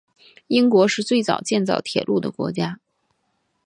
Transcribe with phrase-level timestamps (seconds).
[0.47, 2.79] 英国是最早建造铁路的国家。